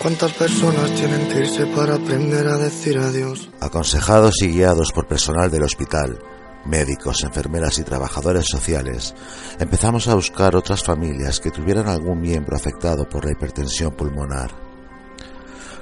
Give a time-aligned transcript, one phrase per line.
[0.00, 3.50] ¿Cuántas personas tienen que irse para aprender a decir adiós?
[3.60, 6.20] Aconsejados y guiados por personal del hospital,
[6.64, 9.16] médicos, enfermeras y trabajadores sociales,
[9.58, 14.52] empezamos a buscar otras familias que tuvieran algún miembro afectado por la hipertensión pulmonar.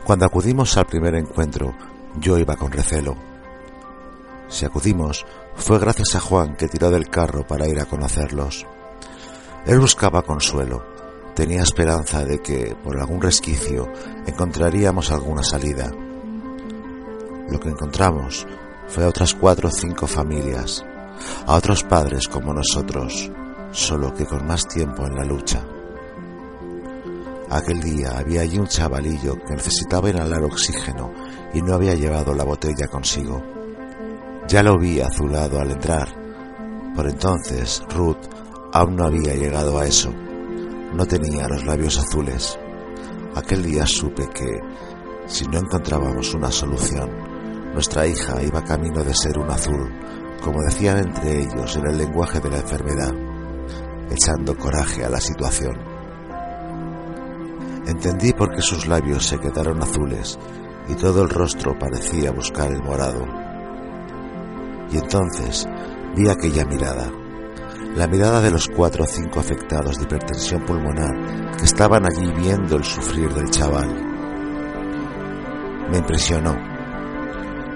[0.05, 1.77] Cuando acudimos al primer encuentro,
[2.19, 3.17] yo iba con recelo.
[4.49, 8.67] Si acudimos, fue gracias a Juan que tiró del carro para ir a conocerlos.
[9.67, 10.96] Él buscaba consuelo
[11.37, 13.87] tenía esperanza de que, por algún resquicio,
[14.27, 15.93] encontraríamos alguna salida.
[17.51, 18.47] Lo que encontramos
[18.89, 20.83] fue a otras cuatro o cinco familias,
[21.47, 23.31] a otros padres como nosotros,
[23.71, 25.63] solo que con más tiempo en la lucha.
[27.51, 31.13] Aquel día había allí un chavalillo que necesitaba inhalar oxígeno
[31.53, 33.43] y no había llevado la botella consigo.
[34.49, 36.09] Ya lo vi azulado al entrar.
[36.95, 38.25] Por entonces, Ruth
[38.73, 40.11] aún no había llegado a eso.
[40.95, 42.59] No tenía los labios azules.
[43.35, 44.61] Aquel día supe que,
[45.27, 47.11] si no encontrábamos una solución,
[47.75, 49.93] nuestra hija iba camino de ser un azul,
[50.43, 53.13] como decían entre ellos en el lenguaje de la enfermedad,
[54.11, 55.77] echando coraje a la situación.
[57.87, 60.39] Entendí por qué sus labios se quedaron azules
[60.89, 63.27] y todo el rostro parecía buscar el morado.
[64.91, 65.69] Y entonces
[66.17, 67.11] vi aquella mirada
[67.97, 72.77] la mirada de los cuatro o cinco afectados de hipertensión pulmonar que estaban allí viendo
[72.77, 73.89] el sufrir del chaval.
[75.91, 76.55] Me impresionó.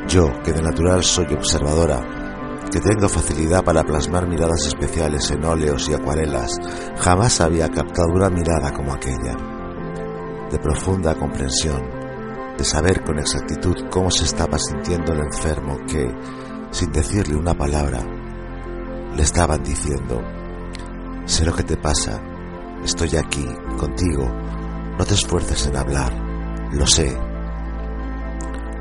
[0.09, 5.89] Yo, que de natural soy observadora, que tengo facilidad para plasmar miradas especiales en óleos
[5.89, 6.51] y acuarelas,
[6.99, 9.37] jamás había captado una mirada como aquella,
[10.51, 11.81] de profunda comprensión,
[12.59, 16.07] de saber con exactitud cómo se estaba sintiendo el enfermo que,
[16.73, 18.20] sin decirle una palabra,
[19.17, 20.23] le estaban diciendo,
[21.25, 22.21] sé lo que te pasa,
[22.85, 23.47] estoy aquí,
[23.79, 24.29] contigo,
[24.99, 26.13] no te esfuerces en hablar,
[26.73, 27.17] lo sé.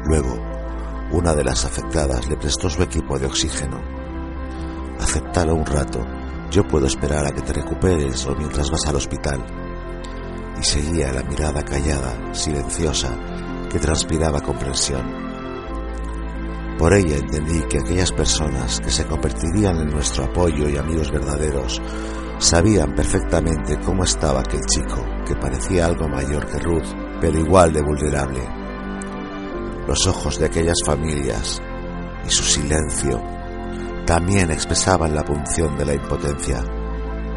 [0.05, 0.37] Luego,
[1.11, 3.79] una de las afectadas le prestó su equipo de oxígeno.
[4.99, 6.05] Acéptalo un rato,
[6.51, 9.45] yo puedo esperar a que te recuperes o mientras vas al hospital.
[10.59, 13.09] Y seguía la mirada callada, silenciosa,
[13.71, 15.28] que transpiraba comprensión.
[16.79, 21.81] Por ella entendí que aquellas personas que se convertirían en nuestro apoyo y amigos verdaderos
[22.37, 26.87] sabían perfectamente cómo estaba aquel chico, que parecía algo mayor que Ruth,
[27.19, 28.39] pero igual de vulnerable.
[29.89, 31.61] Los ojos de aquellas familias
[32.25, 33.21] y su silencio
[34.05, 36.63] también expresaban la punción de la impotencia,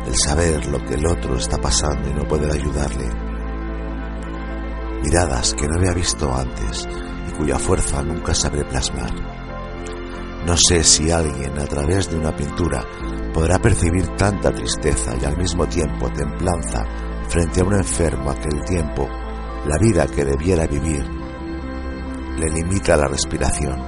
[0.06, 3.08] el saber lo que el otro está pasando y no poder ayudarle.
[5.02, 6.86] Miradas que no había visto antes
[7.32, 9.10] cuya fuerza nunca sabré plasmar.
[10.46, 12.84] No sé si alguien a través de una pintura
[13.32, 16.84] podrá percibir tanta tristeza y al mismo tiempo templanza
[17.28, 19.08] frente a un enfermo a que el tiempo,
[19.66, 21.08] la vida que debiera vivir,
[22.38, 23.80] le limita la respiración.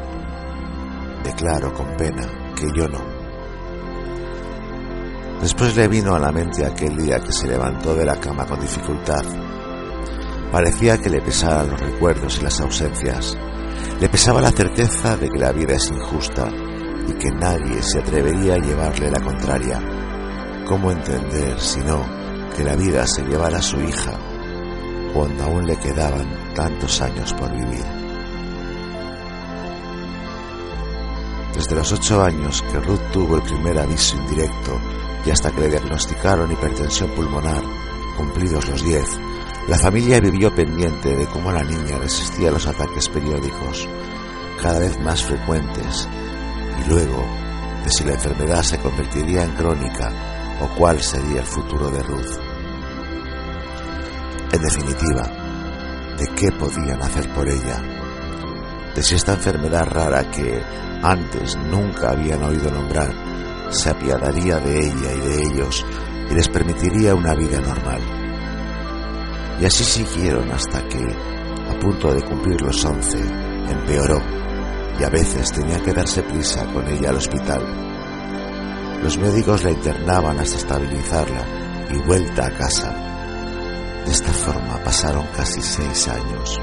[1.24, 3.14] Declaro con pena que yo no.
[5.40, 8.60] Después le vino a la mente aquel día que se levantó de la cama con
[8.60, 9.24] dificultad.
[10.54, 13.36] Parecía que le pesaran los recuerdos y las ausencias
[14.00, 16.48] le pesaba la certeza de que la vida es injusta
[17.08, 19.82] y que nadie se atrevería a llevarle la contraria.
[20.64, 22.06] ¿Cómo entender, si no,
[22.56, 24.12] que la vida se llevara a su hija
[25.12, 27.84] cuando aún le quedaban tantos años por vivir?
[31.52, 34.80] Desde los ocho años que Ruth tuvo el primer aviso indirecto
[35.26, 37.64] y hasta que le diagnosticaron hipertensión pulmonar,
[38.16, 39.18] cumplidos los diez,
[39.68, 43.88] la familia vivió pendiente de cómo la niña resistía los ataques periódicos,
[44.60, 46.06] cada vez más frecuentes,
[46.84, 47.24] y luego
[47.82, 50.12] de si la enfermedad se convertiría en crónica
[50.60, 52.38] o cuál sería el futuro de Ruth.
[54.52, 55.22] En definitiva,
[56.18, 57.82] de qué podían hacer por ella,
[58.94, 60.62] de si esta enfermedad rara que
[61.02, 63.12] antes nunca habían oído nombrar
[63.70, 65.84] se apiadaría de ella y de ellos
[66.30, 68.23] y les permitiría una vida normal.
[69.60, 73.18] Y así siguieron hasta que, a punto de cumplir los once,
[73.68, 74.20] empeoró.
[74.98, 77.62] y a veces tenía que darse prisa con ella al hospital.
[79.02, 82.92] Los médicos la internaban hasta estabilizarla y vuelta a casa.
[84.04, 86.60] De esta forma pasaron casi seis años.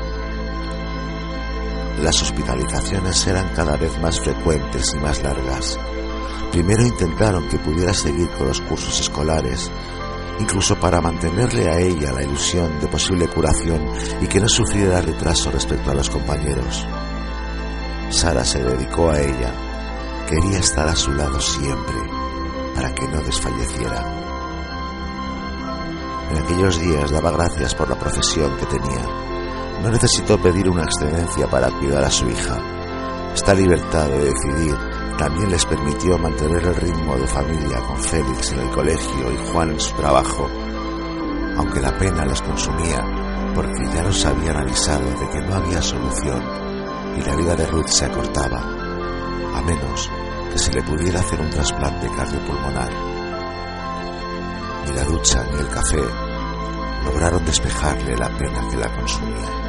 [2.02, 5.78] Las hospitalizaciones eran cada vez más frecuentes y más largas.
[6.52, 9.70] Primero intentaron que pudiera seguir con los cursos escolares,
[10.42, 13.88] incluso para mantenerle a ella la ilusión de posible curación
[14.22, 16.86] y que no sufriera retraso respecto a los compañeros.
[18.10, 19.54] Sara se dedicó a ella.
[20.28, 21.96] Quería estar a su lado siempre,
[22.76, 24.18] para que no desfalleciera.
[26.32, 29.06] En aquellos días daba gracias por la profesión que tenía.
[29.82, 32.58] No necesitó pedir una excedencia para cuidar a su hija.
[33.34, 34.91] Esta libertad de decidir
[35.22, 39.70] también les permitió mantener el ritmo de familia con Félix en el colegio y Juan
[39.70, 40.50] en su trabajo,
[41.58, 43.06] aunque la pena los consumía
[43.54, 46.44] porque ya nos habían avisado de que no había solución
[47.16, 50.10] y la vida de Ruth se acortaba, a menos
[50.52, 52.92] que se le pudiera hacer un trasplante cardiopulmonar.
[54.88, 56.02] Ni la ducha ni el café
[57.06, 59.61] lograron despejarle la pena que la consumía.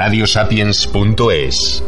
[0.00, 1.84] radiosapiens.es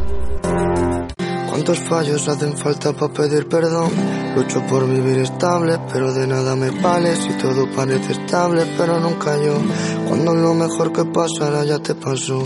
[1.49, 3.91] ¿Cuántos fallos hacen falta para pedir perdón?
[4.37, 9.35] Lucho por vivir estable, pero de nada me vale si todo parece estable, pero nunca
[9.43, 9.55] yo.
[10.06, 12.43] Cuando lo mejor que pasará ya te pasó.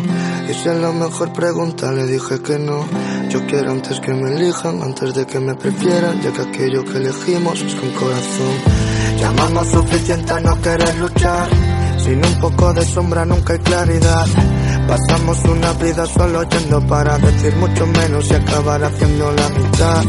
[0.49, 2.87] Es lo mejor pregunta, le dije que no.
[3.29, 6.99] Yo quiero antes que me elijan, antes de que me prefieran, ya que aquello que
[6.99, 8.55] elegimos es con corazón.
[9.19, 11.49] Llamamos suficiente a no querer luchar.
[11.99, 14.27] Sin un poco de sombra nunca hay claridad.
[14.89, 20.05] Pasamos una vida solo yendo para decir mucho menos y acabar haciendo la mitad.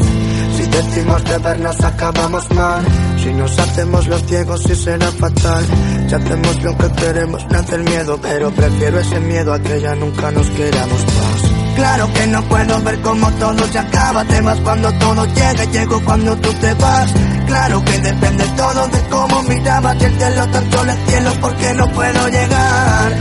[0.56, 2.84] Si decimos de vernos acabamos mal.
[3.22, 5.64] Si nos hacemos los ciegos sí será fatal.
[6.08, 9.94] Si hacemos lo que queremos nace el miedo, pero prefiero ese miedo a que ya
[9.96, 11.58] nunca nos queramos más.
[11.78, 16.00] Claro que no puedo ver cómo todo se acaba, te vas cuando todo llega, llego
[16.04, 17.12] cuando tú te vas.
[17.46, 21.74] Claro que depende todo de cómo mirabas y el cielo tan solo el cielo porque
[21.74, 23.12] no puedo llegar.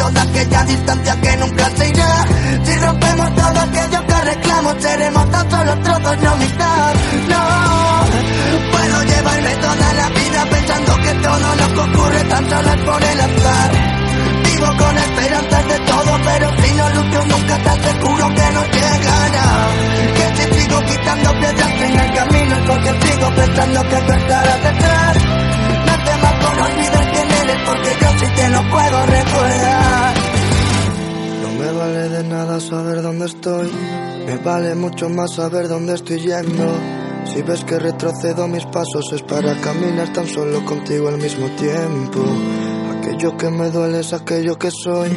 [0.00, 2.24] Toda aquella distancia que nunca se irá.
[2.64, 6.59] Si rompemos todo aquello que reclamo, seremos tan solo trozos, no.
[34.44, 36.66] Vale mucho más saber dónde estoy yendo.
[37.24, 42.20] Si ves que retrocedo mis pasos es para caminar tan solo contigo al mismo tiempo.
[42.98, 45.10] Aquello que me duele es aquello que soy.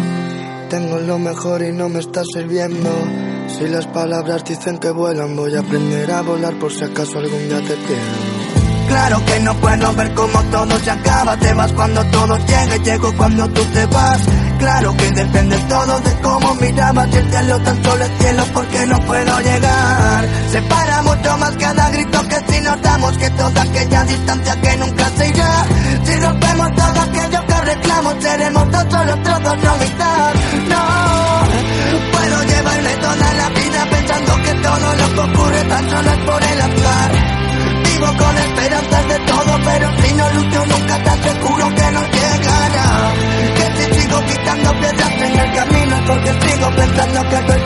[0.70, 2.90] Tengo lo mejor y no me está sirviendo.
[3.48, 7.48] Si las palabras dicen que vuelan, voy a aprender a volar por si acaso algún
[7.48, 8.23] día te pierdo.
[8.94, 13.12] Claro que no puedo ver cómo todo se acaba, te vas cuando todo llegue, llego
[13.18, 14.20] cuando tú te vas.
[14.60, 18.86] Claro que depende todo de cómo mirabas y el cielo tan solo el cielo porque
[18.86, 20.30] no puedo llegar.
[20.52, 25.28] Separa mucho más cada grito que si notamos que toda aquella distancia que nunca se
[25.28, 25.66] irá.
[26.04, 30.34] Si rompemos todo aquello que reclamo, seremos tan solo trozos, no mitad.
[30.70, 36.18] No, puedo llevarme toda la vida pensando que todo lo que ocurre tan solo es
[36.28, 36.83] por el azar.
[38.64, 43.14] Esperanzas de todo, pero si no lucho nunca te aseguro que no llegará.
[43.58, 47.63] Que si sigo quitando piedras en el camino porque sigo pensando que tú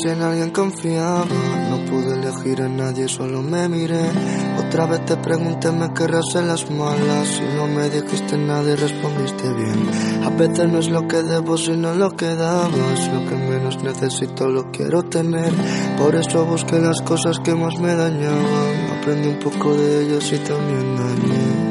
[0.00, 1.24] si en alguien confiaba,
[1.70, 4.10] no pude elegir a nadie, solo me miré.
[4.58, 7.28] Otra vez te pregunté, ¿me querrás en las malas?
[7.28, 9.90] Si no me dijiste nada y respondiste bien.
[10.24, 13.12] A veces no es lo que debo, sino lo que dabas.
[13.12, 15.52] Lo que menos necesito lo quiero tener.
[15.98, 18.98] Por eso busqué las cosas que más me dañaban.
[18.98, 21.70] Aprendí un poco de ellos y también dañé.